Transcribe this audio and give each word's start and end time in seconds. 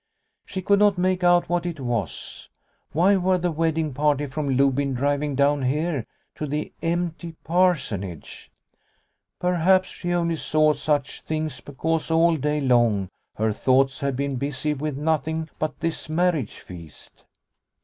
She 0.47 0.63
could 0.63 0.79
not 0.79 0.97
make 0.97 1.23
out 1.23 1.47
what 1.47 1.63
it 1.63 1.79
was. 1.79 2.49
Why 2.91 3.17
were 3.17 3.37
the 3.37 3.51
wedding 3.51 3.93
party 3.93 4.25
from 4.25 4.57
Lobyn 4.57 4.95
driving 4.95 5.35
down 5.35 5.61
here 5.61 6.07
to 6.37 6.47
the 6.47 6.73
empty 6.81 7.35
Parsonage? 7.43 8.49
Perhaps 9.39 9.89
she 9.89 10.11
only 10.11 10.37
saw 10.37 10.73
such 10.73 11.21
things 11.21 11.61
because 11.61 12.09
all 12.09 12.35
day 12.35 12.59
long 12.59 13.09
her 13.35 13.53
thoughts 13.53 13.99
had 13.99 14.15
been 14.15 14.37
busy 14.37 14.73
with 14.73 14.97
nothing 14.97 15.51
but 15.59 15.81
this 15.81 16.09
marriage 16.09 16.55
feast. 16.57 17.23